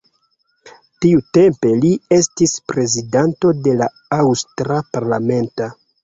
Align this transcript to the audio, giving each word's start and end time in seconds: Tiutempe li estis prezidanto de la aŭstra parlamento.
Tiutempe 1.05 1.73
li 1.83 1.91
estis 2.17 2.53
prezidanto 2.71 3.51
de 3.67 3.75
la 3.81 3.89
aŭstra 4.17 4.79
parlamento. 4.97 5.69